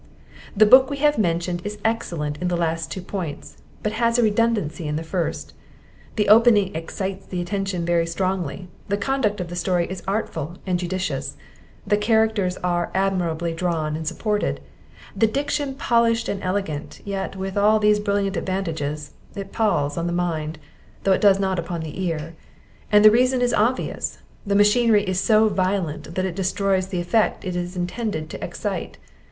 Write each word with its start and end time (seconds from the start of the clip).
The 0.57 0.65
book 0.65 0.89
we 0.89 0.97
have 0.97 1.19
mentioned 1.19 1.61
is 1.63 1.77
excellent 1.85 2.37
in 2.41 2.47
the 2.47 2.55
two 2.55 2.59
last 2.61 3.05
points, 3.07 3.57
but 3.83 3.91
has 3.91 4.17
a 4.17 4.23
redundancy 4.23 4.87
in 4.87 4.95
the 4.95 5.03
first; 5.03 5.53
the 6.15 6.27
opening 6.27 6.75
excites 6.75 7.27
the 7.27 7.39
attention 7.39 7.85
very 7.85 8.07
strongly; 8.07 8.67
the 8.87 8.97
conduct 8.97 9.39
of 9.39 9.49
the 9.49 9.55
story 9.55 9.85
is 9.91 10.01
artful 10.07 10.57
and 10.65 10.79
judicious; 10.79 11.37
the 11.85 11.97
characters 11.97 12.57
are 12.63 12.89
admirably 12.95 13.53
drawn 13.53 13.95
and 13.95 14.07
supported; 14.07 14.59
the 15.15 15.27
diction 15.27 15.75
polished 15.75 16.27
and 16.27 16.41
elegant; 16.41 17.01
yet, 17.05 17.35
with 17.35 17.55
all 17.55 17.77
these 17.77 17.99
brilliant 17.99 18.35
advantages, 18.35 19.11
it 19.35 19.51
palls 19.51 19.97
upon 19.97 20.07
the 20.07 20.13
mind 20.13 20.57
(though 21.03 21.13
it 21.13 21.21
does 21.21 21.39
not 21.39 21.59
upon 21.59 21.81
the 21.81 22.01
ear); 22.03 22.33
and 22.91 23.05
the 23.05 23.11
reason 23.11 23.39
is 23.39 23.53
obvious, 23.53 24.17
the 24.47 24.55
machinery 24.55 25.03
is 25.03 25.19
so 25.19 25.47
violent, 25.47 26.15
that 26.15 26.25
it 26.25 26.35
destroys 26.35 26.87
the 26.87 26.99
effect 26.99 27.45
it 27.45 27.55
is 27.55 27.75
intended 27.75 28.31
to 28.31 28.43
excite. 28.43 28.97